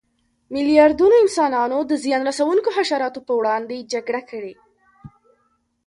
میلیاردونه 0.55 1.15
انسانانو 1.23 1.77
د 1.85 1.91
زیان 2.03 2.21
رسونکو 2.29 2.69
حشراتو 2.77 3.19
پر 3.27 3.33
وړاندې 3.37 3.87
جګړه 3.93 4.21
کړې. 4.29 4.53